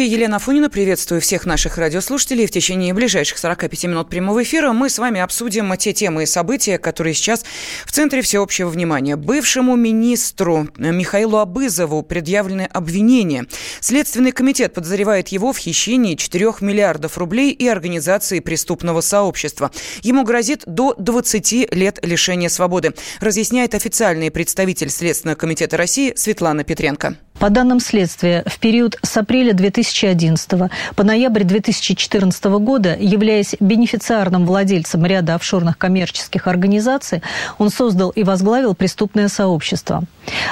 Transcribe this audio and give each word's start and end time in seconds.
студии 0.00 0.14
Елена 0.14 0.38
Фонина. 0.38 0.70
Приветствую 0.70 1.20
всех 1.20 1.44
наших 1.44 1.76
радиослушателей. 1.76 2.46
В 2.46 2.50
течение 2.50 2.94
ближайших 2.94 3.36
45 3.36 3.84
минут 3.84 4.08
прямого 4.08 4.42
эфира 4.42 4.72
мы 4.72 4.88
с 4.88 4.98
вами 4.98 5.20
обсудим 5.20 5.76
те 5.76 5.92
темы 5.92 6.22
и 6.22 6.26
события, 6.26 6.78
которые 6.78 7.12
сейчас 7.12 7.44
в 7.84 7.92
центре 7.92 8.22
всеобщего 8.22 8.70
внимания. 8.70 9.16
Бывшему 9.16 9.76
министру 9.76 10.68
Михаилу 10.78 11.36
Абызову 11.36 12.02
предъявлены 12.02 12.62
обвинения. 12.72 13.44
Следственный 13.80 14.32
комитет 14.32 14.72
подозревает 14.72 15.28
его 15.28 15.52
в 15.52 15.58
хищении 15.58 16.14
4 16.14 16.46
миллиардов 16.62 17.18
рублей 17.18 17.50
и 17.50 17.68
организации 17.68 18.40
преступного 18.40 19.02
сообщества. 19.02 19.70
Ему 20.00 20.24
грозит 20.24 20.62
до 20.64 20.94
20 20.96 21.74
лет 21.74 21.98
лишения 22.02 22.48
свободы, 22.48 22.94
разъясняет 23.20 23.74
официальный 23.74 24.30
представитель 24.30 24.88
Следственного 24.88 25.36
комитета 25.36 25.76
России 25.76 26.14
Светлана 26.16 26.64
Петренко. 26.64 27.18
По 27.40 27.48
данным 27.48 27.80
следствия, 27.80 28.44
в 28.44 28.58
период 28.58 28.98
с 29.00 29.16
апреля 29.16 29.54
2011 29.54 30.70
по 30.94 31.04
ноябрь 31.04 31.44
2014 31.44 32.44
года, 32.60 32.94
являясь 33.00 33.54
бенефициарным 33.60 34.44
владельцем 34.44 35.06
ряда 35.06 35.36
офшорных 35.36 35.78
коммерческих 35.78 36.46
организаций, 36.46 37.22
он 37.56 37.70
создал 37.70 38.10
и 38.10 38.24
возглавил 38.24 38.74
преступное 38.74 39.28
сообщество. 39.28 40.02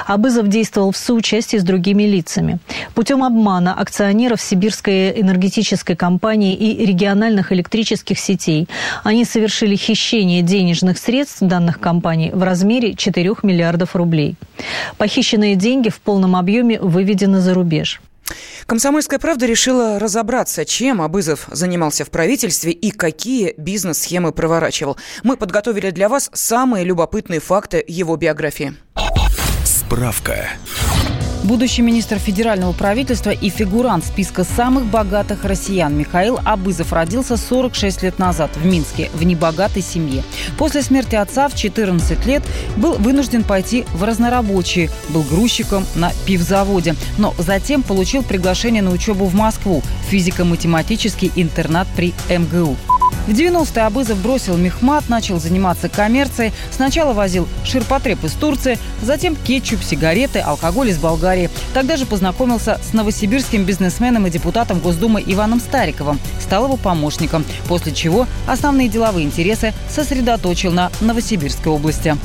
Абызов 0.06 0.48
действовал 0.48 0.92
в 0.92 0.96
соучастии 0.96 1.58
с 1.58 1.62
другими 1.62 2.04
лицами. 2.04 2.58
Путем 2.94 3.22
обмана 3.22 3.74
акционеров 3.74 4.40
Сибирской 4.40 5.20
энергетической 5.20 5.94
компании 5.94 6.54
и 6.54 6.86
региональных 6.86 7.52
электрических 7.52 8.18
сетей 8.18 8.66
они 9.04 9.26
совершили 9.26 9.76
хищение 9.76 10.40
денежных 10.40 10.96
средств 10.96 11.40
данных 11.40 11.80
компаний 11.80 12.30
в 12.32 12.42
размере 12.42 12.94
4 12.94 13.34
миллиардов 13.42 13.94
рублей. 13.94 14.36
Похищенные 14.96 15.54
деньги 15.54 15.90
в 15.90 16.00
полном 16.00 16.34
объеме 16.34 16.77
выведены 16.80 17.40
за 17.40 17.54
рубеж. 17.54 18.00
Комсомольская 18.66 19.18
правда 19.18 19.46
решила 19.46 19.98
разобраться, 19.98 20.64
чем 20.64 21.00
Абызов 21.00 21.48
занимался 21.50 22.04
в 22.04 22.10
правительстве 22.10 22.72
и 22.72 22.90
какие 22.90 23.54
бизнес-схемы 23.56 24.32
проворачивал. 24.32 24.98
Мы 25.22 25.36
подготовили 25.36 25.90
для 25.90 26.08
вас 26.08 26.30
самые 26.34 26.84
любопытные 26.84 27.40
факты 27.40 27.82
его 27.86 28.16
биографии. 28.16 28.74
Справка. 29.64 30.48
Будущий 31.48 31.80
министр 31.80 32.18
федерального 32.18 32.74
правительства 32.74 33.30
и 33.30 33.48
фигурант 33.48 34.04
списка 34.04 34.44
самых 34.44 34.84
богатых 34.84 35.46
россиян 35.46 35.96
Михаил 35.96 36.38
Абызов 36.44 36.92
родился 36.92 37.38
46 37.38 38.02
лет 38.02 38.18
назад 38.18 38.50
в 38.54 38.66
Минске 38.66 39.10
в 39.14 39.22
небогатой 39.22 39.80
семье. 39.80 40.24
После 40.58 40.82
смерти 40.82 41.14
отца 41.14 41.48
в 41.48 41.54
14 41.54 42.26
лет 42.26 42.42
был 42.76 42.98
вынужден 42.98 43.44
пойти 43.44 43.86
в 43.94 44.04
разнорабочие, 44.04 44.90
был 45.08 45.22
грузчиком 45.22 45.86
на 45.94 46.12
пивзаводе, 46.26 46.96
но 47.16 47.34
затем 47.38 47.82
получил 47.82 48.22
приглашение 48.22 48.82
на 48.82 48.90
учебу 48.90 49.24
в 49.24 49.34
Москву, 49.34 49.82
физико-математический 50.10 51.32
интернат 51.34 51.88
при 51.96 52.12
МГУ. 52.28 52.76
В 53.28 53.32
90-е 53.32 53.84
Абызов 53.84 54.22
бросил 54.22 54.56
мехмат, 54.56 55.10
начал 55.10 55.38
заниматься 55.38 55.90
коммерцией. 55.90 56.54
Сначала 56.70 57.12
возил 57.12 57.46
ширпотреб 57.62 58.24
из 58.24 58.32
Турции, 58.32 58.78
затем 59.02 59.36
кетчуп, 59.36 59.82
сигареты, 59.82 60.38
алкоголь 60.38 60.88
из 60.88 60.96
Болгарии. 60.96 61.50
Тогда 61.74 61.98
же 61.98 62.06
познакомился 62.06 62.80
с 62.82 62.94
новосибирским 62.94 63.64
бизнесменом 63.64 64.26
и 64.26 64.30
депутатом 64.30 64.80
Госдумы 64.80 65.22
Иваном 65.26 65.60
Стариковым. 65.60 66.18
Стал 66.40 66.64
его 66.64 66.78
помощником, 66.78 67.44
после 67.68 67.92
чего 67.92 68.26
основные 68.46 68.88
деловые 68.88 69.26
интересы 69.26 69.74
сосредоточил 69.90 70.72
на 70.72 70.90
Новосибирской 71.02 71.70
области. 71.70 72.16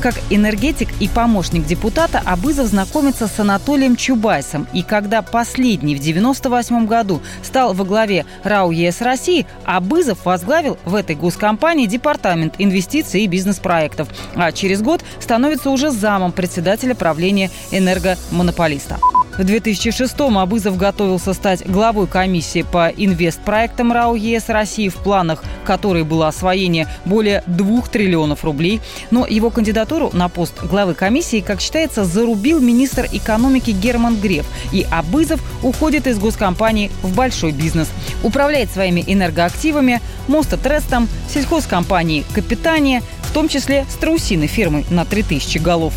Как 0.00 0.14
энергетик 0.30 0.88
и 1.00 1.08
помощник 1.08 1.66
депутата 1.66 2.22
Абызов 2.24 2.68
знакомится 2.68 3.26
с 3.26 3.40
Анатолием 3.40 3.96
Чубайсом. 3.96 4.68
И 4.72 4.82
когда 4.82 5.22
последний 5.22 5.96
в 5.96 5.98
1998 5.98 6.86
году 6.86 7.20
стал 7.42 7.74
во 7.74 7.84
главе 7.84 8.24
РАО 8.44 8.70
ЕС 8.70 9.00
России, 9.00 9.44
Абызов 9.64 10.24
возглавил 10.24 10.47
в 10.84 10.94
этой 10.94 11.14
госкомпании 11.14 11.86
департамент 11.86 12.54
инвестиций 12.58 13.22
и 13.22 13.26
бизнес-проектов. 13.26 14.08
А 14.34 14.50
через 14.50 14.82
год 14.82 15.04
становится 15.20 15.70
уже 15.70 15.90
замом 15.90 16.32
председателя 16.32 16.94
правления 16.94 17.50
энергомонополиста. 17.70 18.98
В 19.38 19.42
2006-м 19.42 20.36
Абызов 20.36 20.76
готовился 20.76 21.32
стать 21.32 21.64
главой 21.64 22.08
комиссии 22.08 22.62
по 22.62 22.88
инвестпроектам 22.88 23.92
РАО 23.92 24.16
ЕС 24.16 24.48
России, 24.48 24.88
в 24.88 24.96
планах 24.96 25.44
которой 25.64 26.02
было 26.02 26.26
освоение 26.26 26.88
более 27.04 27.44
2 27.46 27.82
триллионов 27.82 28.42
рублей. 28.42 28.80
Но 29.12 29.24
его 29.26 29.50
кандидатуру 29.50 30.10
на 30.12 30.28
пост 30.28 30.60
главы 30.64 30.94
комиссии, 30.94 31.40
как 31.40 31.60
считается, 31.60 32.04
зарубил 32.04 32.58
министр 32.58 33.08
экономики 33.12 33.70
Герман 33.70 34.20
Греф. 34.20 34.44
И 34.72 34.84
Абызов 34.90 35.40
уходит 35.62 36.08
из 36.08 36.18
госкомпании 36.18 36.90
в 37.02 37.14
большой 37.14 37.52
бизнес. 37.52 37.90
Управляет 38.24 38.70
своими 38.72 39.04
энергоактивами, 39.06 40.00
мостотрестом, 40.26 41.08
сельхозкомпанией 41.32 42.24
«Капитания», 42.34 43.04
в 43.22 43.32
том 43.32 43.48
числе 43.48 43.86
страусиной 43.88 44.48
фирмой 44.48 44.84
на 44.90 45.04
3000 45.04 45.58
голов. 45.58 45.94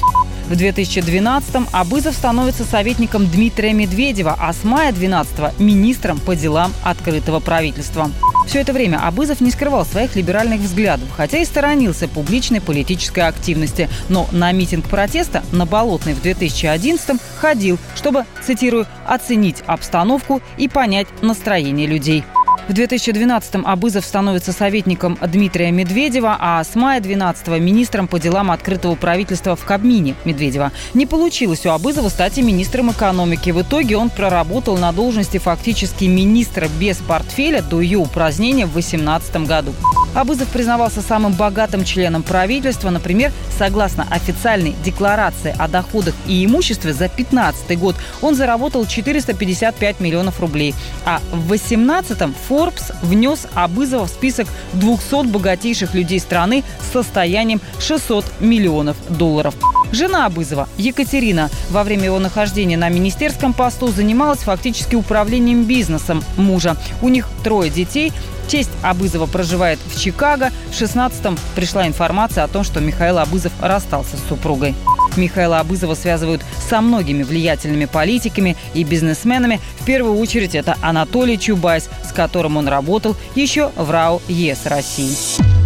В 0.51 0.53
2012-м 0.53 1.69
Абызов 1.71 2.13
становится 2.13 2.65
советником 2.65 3.25
Дмитрия 3.25 3.71
Медведева, 3.71 4.35
а 4.37 4.51
с 4.51 4.65
мая 4.65 4.91
12 4.91 5.57
министром 5.59 6.19
по 6.19 6.35
делам 6.35 6.73
открытого 6.83 7.39
правительства. 7.39 8.11
Все 8.47 8.59
это 8.59 8.73
время 8.73 8.97
Абызов 8.97 9.39
не 9.39 9.49
скрывал 9.49 9.85
своих 9.85 10.17
либеральных 10.17 10.59
взглядов, 10.59 11.07
хотя 11.15 11.37
и 11.37 11.45
сторонился 11.45 12.09
публичной 12.09 12.59
политической 12.59 13.21
активности. 13.21 13.87
Но 14.09 14.27
на 14.33 14.51
митинг 14.51 14.89
протеста 14.89 15.41
на 15.53 15.65
Болотной 15.65 16.15
в 16.15 16.21
2011-м 16.21 17.21
ходил, 17.37 17.77
чтобы, 17.95 18.25
цитирую, 18.45 18.87
«оценить 19.07 19.63
обстановку 19.67 20.41
и 20.57 20.67
понять 20.67 21.07
настроение 21.21 21.87
людей». 21.87 22.25
В 22.67 22.73
2012-м 22.73 23.65
Абызов 23.65 24.05
становится 24.05 24.51
советником 24.51 25.17
Дмитрия 25.21 25.71
Медведева, 25.71 26.37
а 26.39 26.63
с 26.63 26.75
мая 26.75 27.01
12-го 27.01 27.57
министром 27.57 28.07
по 28.07 28.19
делам 28.19 28.51
открытого 28.51 28.95
правительства 28.95 29.55
в 29.55 29.65
Кабмине 29.65 30.15
Медведева. 30.25 30.71
Не 30.93 31.05
получилось 31.05 31.65
у 31.65 31.71
Абызова 31.71 32.09
стать 32.09 32.37
и 32.37 32.41
министром 32.41 32.91
экономики. 32.91 33.49
В 33.49 33.61
итоге 33.61 33.97
он 33.97 34.09
проработал 34.09 34.77
на 34.77 34.91
должности 34.91 35.37
фактически 35.37 36.05
министра 36.05 36.67
без 36.79 36.97
портфеля 36.97 37.61
до 37.61 37.81
ее 37.81 37.97
упразднения 37.97 38.65
в 38.65 38.73
2018 38.73 39.47
году. 39.47 39.73
Абызов 40.13 40.49
признавался 40.49 41.01
самым 41.01 41.33
богатым 41.33 41.85
членом 41.85 42.23
правительства. 42.23 42.89
Например, 42.89 43.31
согласно 43.57 44.05
официальной 44.09 44.75
декларации 44.83 45.55
о 45.57 45.67
доходах 45.67 46.13
и 46.27 46.45
имуществе 46.45 46.93
за 46.93 47.07
2015 47.07 47.79
год 47.79 47.95
он 48.21 48.35
заработал 48.35 48.85
455 48.85 49.99
миллионов 49.99 50.39
рублей. 50.39 50.75
А 51.05 51.21
в 51.31 51.51
2018-м 51.51 52.35
Forbes 52.49 52.93
внес 53.01 53.47
Абызова 53.53 54.05
в 54.05 54.09
список 54.09 54.47
200 54.73 55.27
богатейших 55.27 55.93
людей 55.93 56.19
страны 56.19 56.63
с 56.81 56.93
состоянием 56.93 57.61
600 57.79 58.25
миллионов 58.39 58.97
долларов. 59.09 59.55
Жена 59.91 60.25
Абызова, 60.25 60.69
Екатерина, 60.77 61.49
во 61.69 61.83
время 61.83 62.05
его 62.05 62.19
нахождения 62.19 62.77
на 62.77 62.87
министерском 62.89 63.53
посту 63.53 63.87
занималась 63.87 64.39
фактически 64.39 64.95
управлением 64.95 65.65
бизнесом 65.65 66.23
мужа. 66.37 66.77
У 67.01 67.09
них 67.09 67.27
трое 67.43 67.69
детей. 67.69 68.13
Тесть 68.51 68.69
Абызова 68.83 69.27
проживает 69.27 69.79
в 69.87 69.97
Чикаго. 69.97 70.51
В 70.71 70.73
16-м 70.73 71.37
пришла 71.55 71.87
информация 71.87 72.43
о 72.43 72.49
том, 72.49 72.65
что 72.65 72.81
Михаил 72.81 73.17
Абызов 73.17 73.53
расстался 73.61 74.17
с 74.17 74.27
супругой. 74.27 74.75
Михаила 75.15 75.61
Абызова 75.61 75.95
связывают 75.95 76.41
со 76.69 76.81
многими 76.81 77.23
влиятельными 77.23 77.85
политиками 77.85 78.57
и 78.73 78.83
бизнесменами. 78.83 79.61
В 79.79 79.85
первую 79.85 80.17
очередь 80.17 80.53
это 80.53 80.75
Анатолий 80.81 81.39
Чубайс, 81.39 81.89
с 82.03 82.11
которым 82.11 82.57
он 82.57 82.67
работал 82.67 83.15
еще 83.35 83.71
в 83.77 83.89
РАО 83.89 84.21
ЕС 84.27 84.65
России. 84.65 85.60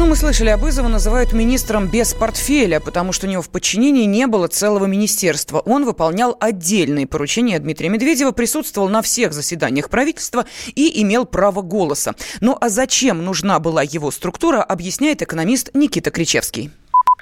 Ну, 0.00 0.06
мы 0.06 0.16
слышали, 0.16 0.48
Абызова 0.48 0.88
называют 0.88 1.34
министром 1.34 1.86
без 1.86 2.14
портфеля, 2.14 2.80
потому 2.80 3.12
что 3.12 3.26
у 3.26 3.30
него 3.30 3.42
в 3.42 3.50
подчинении 3.50 4.06
не 4.06 4.26
было 4.26 4.48
целого 4.48 4.86
министерства. 4.86 5.60
Он 5.60 5.84
выполнял 5.84 6.34
отдельные 6.40 7.06
поручения 7.06 7.58
Дмитрия 7.58 7.90
Медведева, 7.90 8.30
присутствовал 8.32 8.88
на 8.88 9.02
всех 9.02 9.34
заседаниях 9.34 9.90
правительства 9.90 10.46
и 10.74 11.02
имел 11.02 11.26
право 11.26 11.60
голоса. 11.60 12.14
Ну 12.40 12.56
а 12.58 12.70
зачем 12.70 13.22
нужна 13.22 13.58
была 13.58 13.82
его 13.82 14.10
структура, 14.10 14.62
объясняет 14.62 15.20
экономист 15.20 15.68
Никита 15.74 16.10
Кричевский 16.10 16.70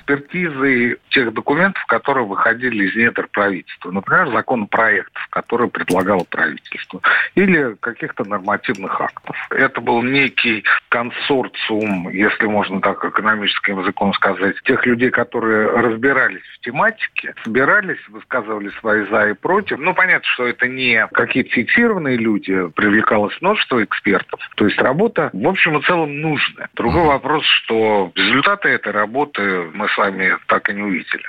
экспертизы 0.09 0.99
тех 1.11 1.33
документов, 1.33 1.85
которые 1.87 2.27
выходили 2.27 2.87
из 2.87 2.97
недр 2.97 3.29
правительства. 3.31 3.91
Например, 3.91 4.31
законопроектов, 4.31 5.27
которые 5.31 5.69
предлагало 5.69 6.25
правительство, 6.25 7.01
или 7.35 7.75
каких-то 7.81 8.25
нормативных 8.25 9.01
актов. 9.01 9.37
Это 9.51 9.81
был 9.81 10.03
некий 10.03 10.65
консорциум, 10.89 12.09
если 12.11 12.47
можно 12.47 12.81
так 12.81 13.05
экономическим 13.05 13.81
языком 13.81 14.15
сказать, 14.15 14.57
тех 14.65 14.85
людей, 14.87 15.11
которые 15.11 15.71
разбирались 15.71 16.43
в 16.55 16.61
тематике, 16.61 17.35
собирались, 17.45 17.99
высказывали 18.09 18.71
свои 18.81 19.07
за 19.07 19.31
и 19.31 19.33
против. 19.35 19.79
Ну, 19.79 19.95
понятно, 19.95 20.27
что 20.35 20.47
это 20.47 20.67
не 20.67 21.07
какие-то 21.13 21.51
фиксированные 21.51 22.17
люди, 22.17 22.69
привлекалось 22.75 23.37
множество 23.41 23.83
экспертов. 23.83 24.41
То 24.57 24.67
есть 24.67 24.79
работа, 24.79 25.31
в 25.33 25.47
общем 25.47 25.79
и 25.79 25.83
целом, 25.83 26.21
нужная. 26.21 26.69
Другой 26.75 27.05
вопрос, 27.05 27.45
что 27.45 28.13
результаты 28.15 28.69
этой 28.69 28.93
работы 28.93 29.71
мы 29.75 29.89
с 29.99 30.01
вами 30.01 30.37
так 30.47 30.71
и 30.71 30.75
не 30.75 30.83
увидели. 30.83 31.25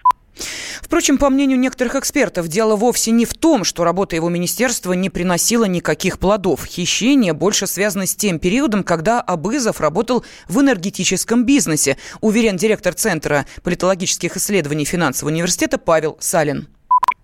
Впрочем, 0.82 1.18
по 1.18 1.30
мнению 1.30 1.60
некоторых 1.60 1.96
экспертов, 1.96 2.48
дело 2.48 2.76
вовсе 2.76 3.12
не 3.12 3.26
в 3.26 3.34
том, 3.34 3.64
что 3.64 3.84
работа 3.84 4.16
его 4.16 4.30
министерства 4.30 4.94
не 4.94 5.10
приносила 5.10 5.66
никаких 5.66 6.18
плодов. 6.18 6.66
Хищение 6.66 7.34
больше 7.34 7.68
связано 7.68 8.06
с 8.06 8.16
тем 8.16 8.40
периодом, 8.40 8.84
когда 8.84 9.22
Абызов 9.22 9.82
работал 9.82 10.24
в 10.48 10.62
энергетическом 10.62 11.46
бизнесе, 11.46 11.98
уверен 12.22 12.56
директор 12.56 12.94
Центра 12.94 13.46
политологических 13.64 14.38
исследований 14.38 14.86
финансового 14.86 15.34
университета 15.34 15.78
Павел 15.78 16.18
Салин. 16.20 16.68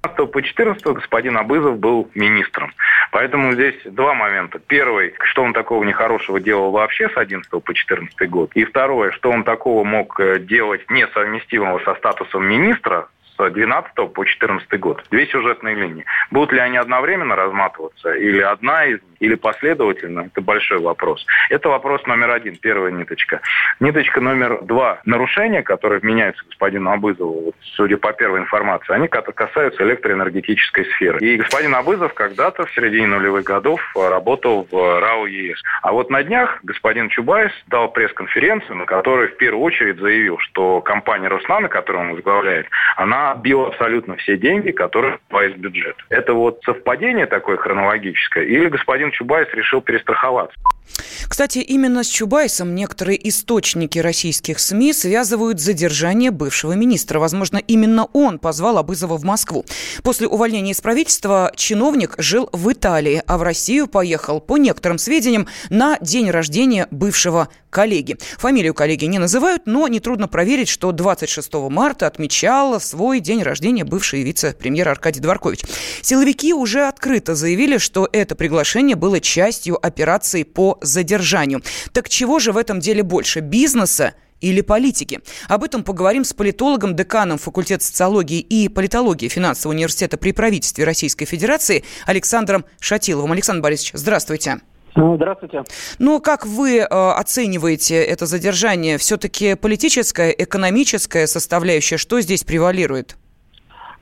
15 0.03 0.31
по 0.31 0.41
14 0.41 0.83
господин 0.85 1.37
Абызов 1.37 1.79
был 1.79 2.09
министром. 2.13 2.73
Поэтому 3.15 3.53
здесь 3.53 3.75
два 3.85 4.13
момента. 4.13 4.59
Первый, 4.59 5.13
что 5.23 5.43
он 5.43 5.53
такого 5.53 5.85
нехорошего 5.85 6.41
делал 6.41 6.71
вообще 6.71 7.07
с 7.07 7.15
11 7.15 7.49
по 7.49 7.73
14 7.73 8.29
год. 8.29 8.51
И 8.55 8.65
второе, 8.65 9.11
что 9.11 9.31
он 9.31 9.45
такого 9.45 9.85
мог 9.85 10.19
э, 10.19 10.37
делать 10.39 10.81
несовместимого 10.89 11.79
со 11.85 11.95
статусом 11.95 12.45
министра 12.45 13.07
с 13.37 13.49
12 13.49 14.11
по 14.11 14.25
14 14.25 14.79
год. 14.81 15.01
Две 15.11 15.27
сюжетные 15.27 15.75
линии. 15.75 16.03
Будут 16.29 16.51
ли 16.51 16.59
они 16.59 16.75
одновременно 16.75 17.37
разматываться, 17.37 18.13
или 18.13 18.41
одна 18.41 18.83
из 18.83 18.99
или 19.25 19.35
последовательно, 19.35 20.27
это 20.31 20.41
большой 20.41 20.79
вопрос. 20.79 21.25
Это 21.49 21.69
вопрос 21.69 22.05
номер 22.05 22.31
один, 22.31 22.57
первая 22.57 22.91
ниточка. 22.91 23.41
Ниточка 23.79 24.21
номер 24.21 24.59
два. 24.61 24.99
Нарушения, 25.05 25.63
которые 25.63 25.99
вменяются 25.99 26.43
господину 26.45 26.91
Абызову, 26.91 27.45
вот, 27.45 27.55
судя 27.75 27.97
по 27.97 28.13
первой 28.13 28.39
информации, 28.39 28.93
они 28.93 29.07
касаются 29.07 29.83
электроэнергетической 29.83 30.85
сферы. 30.93 31.19
И 31.19 31.37
господин 31.37 31.73
Абызов 31.73 32.13
когда-то 32.13 32.65
в 32.65 32.73
середине 32.73 33.07
нулевых 33.07 33.43
годов 33.43 33.81
работал 33.95 34.67
в 34.69 34.99
РАО 34.99 35.25
ЕС. 35.25 35.61
А 35.81 35.91
вот 35.91 36.09
на 36.11 36.23
днях 36.23 36.59
господин 36.63 37.09
Чубайс 37.09 37.51
дал 37.67 37.91
пресс-конференцию, 37.91 38.77
на 38.77 38.85
которой 38.85 39.29
в 39.29 39.37
первую 39.37 39.63
очередь 39.63 39.99
заявил, 39.99 40.37
что 40.39 40.81
компания 40.81 41.27
«Роснана», 41.27 41.67
которую 41.67 42.05
он 42.05 42.11
возглавляет, 42.13 42.67
она 42.95 43.31
отбила 43.31 43.67
абсолютно 43.67 44.15
все 44.17 44.37
деньги, 44.37 44.71
которые 44.71 45.17
из 45.45 45.55
бюджета. 45.55 46.01
Это 46.09 46.33
вот 46.33 46.61
совпадение 46.63 47.25
такое 47.25 47.57
хронологическое, 47.57 48.43
или 48.43 48.67
господин 48.67 49.11
Чубайс 49.15 49.47
решил 49.53 49.81
перестраховаться? 49.81 50.57
Кстати, 51.27 51.59
именно 51.59 52.03
с 52.03 52.07
Чубайсом 52.07 52.75
некоторые 52.75 53.27
источники 53.27 53.99
российских 53.99 54.59
СМИ 54.59 54.93
связывают 54.93 55.59
задержание 55.59 56.31
бывшего 56.31 56.73
министра. 56.73 57.19
Возможно, 57.19 57.57
именно 57.57 58.05
он 58.13 58.39
позвал 58.39 58.77
Абызова 58.77 59.17
в 59.17 59.23
Москву. 59.23 59.65
После 60.03 60.27
увольнения 60.27 60.71
из 60.71 60.81
правительства 60.81 61.51
чиновник 61.55 62.15
жил 62.17 62.49
в 62.51 62.71
Италии, 62.71 63.21
а 63.25 63.37
в 63.37 63.43
Россию 63.43 63.87
поехал, 63.87 64.39
по 64.39 64.57
некоторым 64.57 64.97
сведениям, 64.97 65.47
на 65.69 65.97
день 65.99 66.29
рождения 66.29 66.87
бывшего 66.91 67.49
коллеги. 67.75 68.17
Фамилию 68.37 68.73
коллеги 68.73 69.03
не 69.03 69.19
называют, 69.19 69.63
но 69.65 69.89
нетрудно 69.89 70.29
проверить, 70.29 70.69
что 70.69 70.93
26 70.93 71.53
марта 71.69 72.07
отмечал 72.07 72.79
свой 72.79 73.19
день 73.19 73.43
рождения 73.43 73.83
бывший 73.83 74.23
вице-премьер 74.23 74.87
Аркадий 74.87 75.19
Дворкович. 75.19 75.59
Силовики 76.01 76.53
уже 76.53 76.87
открыто 76.87 77.35
заявили, 77.35 77.77
что 77.77 78.07
это 78.13 78.35
приглашение 78.35 78.95
было 78.95 79.19
частью 79.19 79.85
операции 79.85 80.43
по 80.43 80.74
задержанию. 80.81 81.61
Так 81.91 82.09
чего 82.09 82.39
же 82.39 82.51
в 82.51 82.57
этом 82.57 82.79
деле 82.79 83.03
больше? 83.03 83.39
Бизнеса 83.39 84.13
или 84.41 84.61
политики. 84.61 85.21
Об 85.47 85.63
этом 85.63 85.83
поговорим 85.83 86.23
с 86.23 86.33
политологом, 86.33 86.95
деканом 86.95 87.37
факультета 87.37 87.83
социологии 87.83 88.39
и 88.39 88.69
политологии 88.69 89.27
финансового 89.27 89.75
университета 89.75 90.17
при 90.17 90.33
правительстве 90.33 90.83
Российской 90.85 91.25
Федерации 91.25 91.83
Александром 92.05 92.65
Шатиловым. 92.79 93.31
Александр 93.31 93.63
Борисович, 93.63 93.91
здравствуйте. 93.93 94.59
Ну, 94.95 95.15
здравствуйте. 95.17 95.63
Ну, 95.99 96.21
как 96.21 96.45
вы 96.45 96.77
э, 96.77 96.85
оцениваете 96.85 98.01
это 98.01 98.25
задержание? 98.25 98.97
Все-таки 98.97 99.55
политическая, 99.55 100.29
экономическая 100.29 101.27
составляющая, 101.27 101.97
что 101.97 102.21
здесь 102.21 102.45
превалирует? 102.45 103.17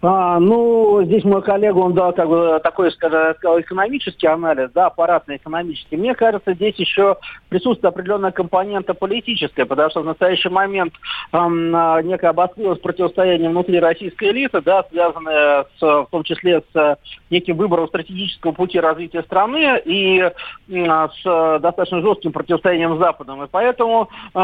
А, 0.05 0.37
ну, 0.37 1.01
здесь 1.05 1.23
мой 1.23 1.41
коллега, 1.41 1.77
он 1.77 1.93
дал 1.93 2.11
как 2.11 2.27
бы 2.27 2.59
такой, 2.61 2.91
скажем, 2.91 3.35
экономический 3.61 4.27
анализ, 4.27 4.69
да, 4.73 4.87
аппаратно-экономический. 4.87 5.95
Мне 5.95 6.13
кажется, 6.13 6.53
здесь 6.53 6.75
еще 6.75 7.15
присутствует 7.47 7.93
определенная 7.93 8.31
компонента 8.31 8.93
политическая, 8.93 9.65
потому 9.65 9.89
что 9.89 10.01
в 10.01 10.05
настоящий 10.05 10.49
момент 10.49 10.93
эм, 11.31 11.71
некое 12.05 12.31
обострилось 12.31 12.79
противостояние 12.79 13.49
внутри 13.49 13.79
российской 13.79 14.31
элиты, 14.31 14.61
да, 14.61 14.83
связанное 14.91 15.67
с, 15.77 15.81
в 15.81 16.07
том 16.11 16.23
числе 16.23 16.63
с 16.73 16.97
неким 17.29 17.55
выбором 17.55 17.87
стратегического 17.87 18.51
пути 18.51 18.81
развития 18.81 19.23
страны 19.23 19.81
и 19.85 20.19
э, 20.19 20.31
с 20.67 21.59
достаточно 21.59 22.01
жестким 22.01 22.33
противостоянием 22.33 22.97
с 22.97 22.99
Западом. 22.99 23.41
И 23.43 23.47
поэтому 23.49 24.09
э, 24.33 24.37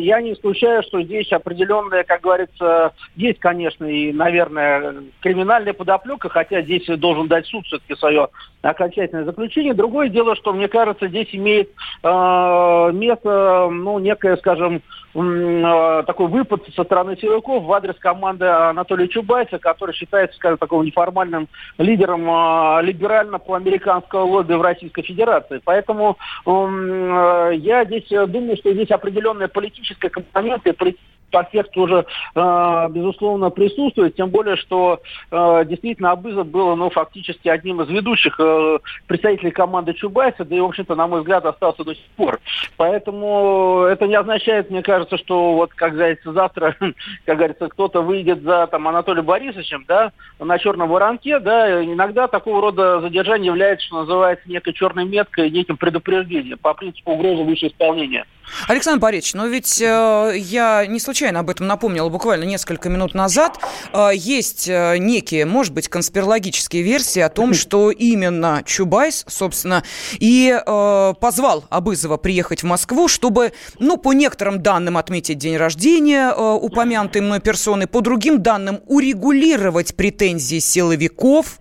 я 0.00 0.20
не 0.20 0.32
исключаю, 0.32 0.82
что 0.82 1.00
здесь 1.00 1.30
определенная, 1.30 2.02
как 2.02 2.22
говорится, 2.22 2.92
есть, 3.14 3.38
конечно, 3.38 3.84
и, 3.84 4.12
наверное, 4.12 4.95
криминальная 5.20 5.72
подоплека, 5.72 6.28
хотя 6.28 6.62
здесь 6.62 6.86
должен 6.98 7.28
дать 7.28 7.46
суд 7.46 7.64
все-таки 7.66 7.94
свое 7.94 8.28
окончательное 8.62 9.24
заключение. 9.24 9.74
Другое 9.74 10.08
дело, 10.08 10.36
что, 10.36 10.52
мне 10.52 10.68
кажется, 10.68 11.08
здесь 11.08 11.28
имеет 11.32 11.70
э, 12.02 12.90
место, 12.92 13.68
ну, 13.70 13.98
некое, 13.98 14.36
скажем, 14.36 14.82
э, 15.14 16.02
такой 16.06 16.26
выпад 16.26 16.62
со 16.74 16.84
стороны 16.84 17.16
силовиков 17.16 17.64
в 17.64 17.72
адрес 17.72 17.96
команды 17.98 18.46
Анатолия 18.46 19.08
Чубайса, 19.08 19.58
который 19.58 19.94
считается, 19.94 20.36
скажем, 20.36 20.58
таким 20.58 20.82
неформальным 20.82 21.48
лидером 21.78 22.28
э, 22.28 22.82
либерально-проамериканского 22.82 24.22
лобби 24.24 24.54
в 24.54 24.62
Российской 24.62 25.02
Федерации. 25.02 25.60
Поэтому 25.64 26.18
э, 26.44 27.50
я 27.56 27.84
здесь 27.84 28.08
думаю, 28.08 28.56
что 28.56 28.72
здесь 28.72 28.90
определенная 28.90 29.48
политическая 29.48 30.08
компонента 30.08 30.70
и 30.70 30.72
политическая 30.72 31.15
подтекст 31.30 31.72
тоже, 31.72 32.06
э, 32.34 32.86
безусловно, 32.90 33.50
присутствует, 33.50 34.16
тем 34.16 34.30
более, 34.30 34.56
что 34.56 35.00
э, 35.30 35.64
действительно 35.66 36.12
Абызов 36.12 36.46
был, 36.46 36.74
ну, 36.76 36.90
фактически 36.90 37.48
одним 37.48 37.82
из 37.82 37.88
ведущих 37.88 38.38
э, 38.38 38.78
представителей 39.06 39.50
команды 39.50 39.94
Чубайса, 39.94 40.44
да 40.44 40.56
и, 40.56 40.60
в 40.60 40.64
общем-то, 40.64 40.94
на 40.94 41.06
мой 41.06 41.20
взгляд, 41.20 41.44
остался 41.44 41.84
до 41.84 41.94
сих 41.94 42.06
пор. 42.16 42.40
Поэтому 42.76 43.82
это 43.88 44.06
не 44.06 44.14
означает, 44.14 44.70
мне 44.70 44.82
кажется, 44.82 45.18
что 45.18 45.54
вот, 45.54 45.74
как 45.74 45.94
говорится, 45.94 46.32
завтра, 46.32 46.76
как 47.26 47.36
говорится, 47.36 47.68
кто-то 47.68 48.02
выйдет 48.02 48.42
за 48.42 48.66
там 48.68 48.88
Анатолием 48.88 49.26
Борисовичем, 49.26 49.84
да, 49.86 50.12
на 50.38 50.58
черном 50.58 50.88
воронке, 50.88 51.38
да, 51.38 51.84
иногда 51.84 52.28
такого 52.28 52.60
рода 52.60 53.00
задержание 53.00 53.46
является, 53.46 53.86
что 53.86 54.00
называется, 54.00 54.48
некой 54.48 54.72
черной 54.72 55.04
меткой, 55.04 55.50
неким 55.50 55.76
предупреждением 55.76 56.58
по 56.58 56.74
принципу 56.74 57.12
угрозы 57.12 57.42
выше 57.42 57.68
исполнения. 57.68 58.24
Александр 58.68 59.00
Борисович, 59.00 59.34
но 59.34 59.46
ведь 59.46 59.80
э, 59.82 60.32
я 60.36 60.86
не 60.86 61.00
случайно 61.00 61.15
об 61.24 61.50
этом 61.50 61.66
напомнила 61.66 62.08
буквально 62.08 62.44
несколько 62.44 62.88
минут 62.88 63.14
назад. 63.14 63.58
Э, 63.92 64.10
есть 64.14 64.68
э, 64.68 64.98
некие, 64.98 65.46
может 65.46 65.72
быть, 65.72 65.88
конспирологические 65.88 66.82
версии 66.82 67.20
о 67.20 67.28
том, 67.28 67.54
что 67.54 67.90
именно 67.90 68.62
Чубайс, 68.64 69.24
собственно, 69.28 69.82
и 70.18 70.54
э, 70.54 71.14
позвал 71.20 71.64
Абызова 71.70 72.16
приехать 72.16 72.62
в 72.62 72.66
Москву, 72.66 73.08
чтобы, 73.08 73.52
ну, 73.78 73.96
по 73.96 74.12
некоторым 74.12 74.62
данным 74.62 74.96
отметить 74.96 75.38
день 75.38 75.56
рождения 75.56 76.30
э, 76.30 76.52
упомянутой 76.52 77.22
мной 77.22 77.40
персоны, 77.40 77.86
по 77.86 78.00
другим 78.00 78.42
данным 78.42 78.80
урегулировать 78.86 79.96
претензии 79.96 80.58
силовиков. 80.58 81.58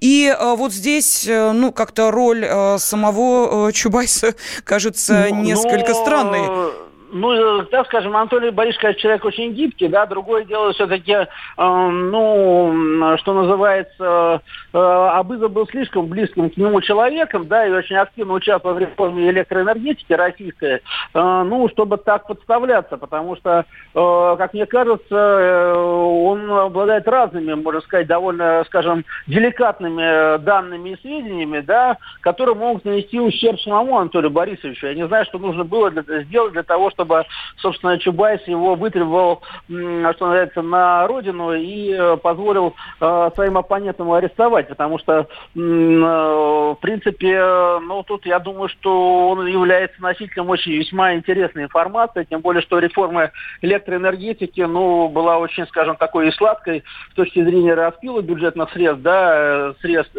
И 0.00 0.34
э, 0.38 0.54
вот 0.56 0.72
здесь, 0.72 1.26
э, 1.26 1.52
ну, 1.52 1.72
как-то 1.72 2.10
роль 2.10 2.44
э, 2.44 2.78
самого 2.78 3.72
Чубайса 3.72 4.34
кажется 4.64 5.26
ну, 5.30 5.42
несколько 5.42 5.90
но... 5.90 5.94
странной 5.94 6.83
ну, 7.14 7.62
так 7.66 7.86
скажем, 7.86 8.16
Анатолий 8.16 8.50
Борисович, 8.50 8.98
человек 8.98 9.24
очень 9.24 9.52
гибкий, 9.52 9.86
да, 9.86 10.04
другое 10.04 10.44
дело 10.44 10.72
все-таки, 10.72 11.12
э, 11.12 11.26
ну, 11.56 13.16
что 13.18 13.34
называется, 13.34 14.42
э, 14.72 14.78
Абызов 14.78 15.52
был 15.52 15.66
слишком 15.68 16.06
близким 16.06 16.50
к 16.50 16.56
нему 16.56 16.80
человеком, 16.80 17.46
да, 17.46 17.66
и 17.66 17.70
очень 17.70 17.96
активно 17.96 18.34
участвовал 18.34 18.74
в 18.74 18.80
реформе 18.80 19.30
электроэнергетики 19.30 20.12
российской, 20.12 20.74
э, 20.74 20.80
ну, 21.14 21.68
чтобы 21.68 21.98
так 21.98 22.26
подставляться, 22.26 22.96
потому 22.96 23.36
что, 23.36 23.64
э, 23.94 24.34
как 24.36 24.52
мне 24.52 24.66
кажется, 24.66 25.14
э, 25.14 25.72
он 25.72 26.50
обладает 26.50 27.06
разными, 27.06 27.54
можно 27.54 27.80
сказать, 27.82 28.08
довольно, 28.08 28.64
скажем, 28.66 29.04
деликатными 29.28 30.38
данными 30.38 30.90
и 30.90 31.00
сведениями, 31.00 31.60
да, 31.60 31.96
которые 32.22 32.56
могут 32.56 32.84
нанести 32.84 33.20
ущерб 33.20 33.60
самому 33.60 33.98
Анатолию 33.98 34.30
Борисовичу. 34.30 34.88
Я 34.88 34.94
не 34.94 35.06
знаю, 35.06 35.24
что 35.26 35.38
нужно 35.38 35.62
было 35.62 35.92
для, 35.92 36.22
сделать 36.22 36.52
для 36.52 36.64
того, 36.64 36.90
чтобы 36.90 37.03
чтобы, 37.04 37.24
собственно, 37.58 37.98
Чубайс 37.98 38.40
его 38.46 38.74
вытребовал, 38.74 39.42
что 39.66 40.26
называется, 40.26 40.62
на 40.62 41.06
родину 41.06 41.52
и 41.52 41.92
э, 41.92 42.16
позволил 42.16 42.74
э, 43.00 43.30
своим 43.34 43.58
оппонентам 43.58 44.10
арестовать, 44.12 44.68
потому 44.68 44.98
что, 44.98 45.12
э, 45.12 45.26
в 45.58 46.78
принципе, 46.80 47.78
ну, 47.82 48.02
тут 48.02 48.26
я 48.26 48.38
думаю, 48.38 48.68
что 48.68 49.28
он 49.30 49.46
является 49.46 50.00
носителем 50.02 50.48
очень 50.48 50.72
весьма 50.72 51.14
интересной 51.14 51.64
информации, 51.64 52.26
тем 52.28 52.40
более, 52.40 52.62
что 52.62 52.78
реформа 52.78 53.30
электроэнергетики, 53.62 54.62
ну, 54.62 55.08
была 55.08 55.38
очень, 55.38 55.66
скажем, 55.66 55.96
такой 55.96 56.28
и 56.28 56.32
сладкой 56.32 56.84
с 57.12 57.14
точки 57.14 57.42
зрения 57.42 57.74
распила 57.74 58.20
бюджетных 58.22 58.70
средств, 58.72 59.02
да, 59.02 59.74
средств, 59.80 60.16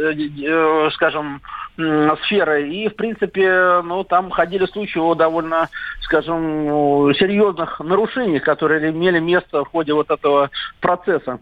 скажем, 0.93 1.41
сферы. 2.23 2.69
И, 2.69 2.87
в 2.87 2.95
принципе, 2.95 3.81
ну, 3.83 4.03
там 4.03 4.29
ходили 4.29 4.65
случаи 4.65 4.99
о 4.99 5.15
довольно, 5.15 5.69
скажем, 6.01 6.64
серьезных 7.17 7.79
нарушений, 7.79 8.39
которые 8.39 8.91
имели 8.91 9.19
место 9.19 9.63
в 9.63 9.67
ходе 9.69 9.93
вот 9.93 10.09
этого 10.09 10.49
процесса. 10.79 11.39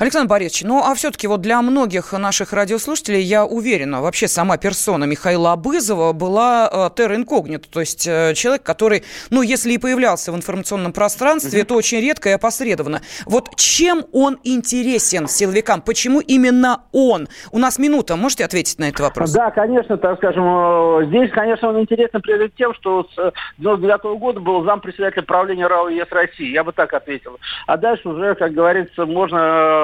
Александр 0.00 0.28
Борисович, 0.28 0.64
ну 0.64 0.82
а 0.84 0.94
все-таки 0.94 1.26
вот 1.26 1.40
для 1.40 1.62
многих 1.62 2.12
наших 2.12 2.52
радиослушателей, 2.52 3.20
я 3.20 3.44
уверена, 3.44 4.02
вообще 4.02 4.28
сама 4.28 4.56
персона 4.56 5.04
Михаила 5.04 5.52
Абызова 5.52 6.12
была 6.12 6.68
э, 6.72 6.90
терра 6.96 7.16
инкогнито, 7.16 7.68
то 7.70 7.80
есть 7.80 8.06
э, 8.06 8.34
человек, 8.34 8.62
который, 8.62 9.04
ну, 9.30 9.42
если 9.42 9.72
и 9.72 9.78
появлялся 9.78 10.32
в 10.32 10.36
информационном 10.36 10.92
пространстве, 10.92 11.60
угу. 11.60 11.68
то 11.68 11.74
очень 11.76 12.00
редко 12.00 12.28
и 12.28 12.32
опосредованно. 12.32 13.02
Вот 13.26 13.54
чем 13.56 14.04
он 14.12 14.38
интересен 14.42 15.28
силовикам? 15.28 15.80
Почему 15.80 16.20
именно 16.20 16.82
он? 16.92 17.28
У 17.52 17.58
нас 17.58 17.78
минута, 17.78 18.16
можете 18.16 18.44
ответить 18.44 18.78
на 18.78 18.88
этот 18.88 19.00
вопрос? 19.00 19.32
Да, 19.32 19.50
конечно, 19.50 19.96
так 19.96 20.18
скажем, 20.18 20.44
э, 20.44 21.06
здесь, 21.06 21.30
конечно, 21.30 21.68
он 21.68 21.80
интересен 21.80 22.20
прежде 22.20 22.48
тем, 22.56 22.74
что 22.74 23.06
с 23.14 23.32
99 23.58 24.04
-го 24.04 24.18
года 24.18 24.40
был 24.40 24.64
зампредседателя 24.64 25.22
правления 25.22 25.66
РАО 25.66 25.88
ЕС 25.88 26.08
России, 26.10 26.50
я 26.50 26.64
бы 26.64 26.72
так 26.72 26.92
ответил. 26.92 27.38
А 27.66 27.76
дальше 27.76 28.08
уже, 28.08 28.34
как 28.34 28.52
говорится, 28.52 29.06
можно 29.06 29.83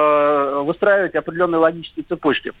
выстраивать 0.63 1.15
определенные 1.15 1.59
логические 1.59 2.05
цепочки. 2.07 2.53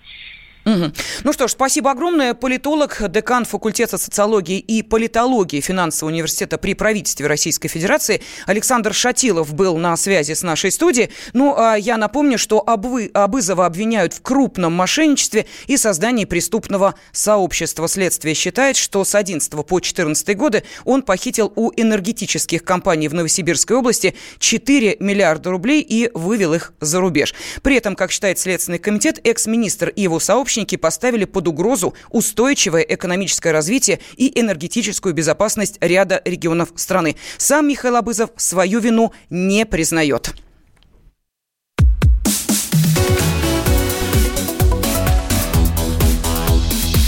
Угу. 0.65 0.91
Ну 1.23 1.33
что 1.33 1.47
ж, 1.47 1.51
спасибо 1.51 1.91
огромное. 1.91 2.35
Политолог, 2.35 3.01
декан 3.09 3.45
факультета 3.45 3.97
социологии 3.97 4.59
и 4.59 4.83
политологии 4.83 5.59
финансового 5.59 6.13
университета 6.13 6.59
при 6.59 6.75
правительстве 6.75 7.25
Российской 7.25 7.67
Федерации 7.67 8.21
Александр 8.45 8.93
Шатилов 8.93 9.53
был 9.55 9.77
на 9.77 9.97
связи 9.97 10.33
с 10.33 10.43
нашей 10.43 10.71
студией. 10.71 11.09
Ну, 11.33 11.55
а 11.57 11.75
я 11.75 11.97
напомню, 11.97 12.37
что 12.37 12.63
Абвы, 12.65 13.09
Абызова 13.13 13.65
обвиняют 13.65 14.13
в 14.13 14.21
крупном 14.21 14.73
мошенничестве 14.73 15.47
и 15.65 15.77
создании 15.77 16.25
преступного 16.25 16.93
сообщества. 17.11 17.87
Следствие 17.87 18.35
считает, 18.35 18.77
что 18.77 19.03
с 19.03 19.15
11 19.15 19.51
по 19.65 19.79
14 19.79 20.37
годы 20.37 20.63
он 20.85 21.01
похитил 21.01 21.51
у 21.55 21.71
энергетических 21.75 22.63
компаний 22.63 23.07
в 23.07 23.15
Новосибирской 23.15 23.77
области 23.77 24.15
4 24.37 24.97
миллиарда 24.99 25.49
рублей 25.49 25.81
и 25.81 26.11
вывел 26.13 26.53
их 26.53 26.73
за 26.79 26.99
рубеж. 26.99 27.33
При 27.63 27.77
этом, 27.77 27.95
как 27.95 28.11
считает 28.11 28.37
Следственный 28.37 28.77
комитет, 28.77 29.19
экс-министр 29.23 29.89
и 29.89 30.03
его 30.03 30.19
сообщество 30.19 30.50
сообщники 30.51 30.75
поставили 30.75 31.25
под 31.25 31.47
угрозу 31.47 31.93
устойчивое 32.09 32.81
экономическое 32.81 33.51
развитие 33.51 33.99
и 34.17 34.39
энергетическую 34.39 35.13
безопасность 35.13 35.77
ряда 35.81 36.21
регионов 36.25 36.69
страны. 36.75 37.15
Сам 37.37 37.67
Михаил 37.67 37.95
Абызов 37.95 38.31
свою 38.35 38.79
вину 38.79 39.13
не 39.29 39.65
признает. 39.65 40.33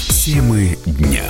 Темы 0.10 0.78
дня. 0.86 1.24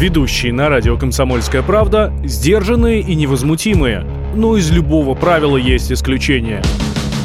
Ведущие 0.00 0.52
на 0.52 0.68
радио 0.68 0.98
«Комсомольская 0.98 1.62
правда» 1.62 2.12
сдержанные 2.24 3.00
и 3.00 3.14
невозмутимые. 3.14 4.00
Но 4.34 4.56
из 4.56 4.70
любого 4.70 5.14
правила 5.14 5.56
есть 5.56 5.92
исключение– 5.92 6.62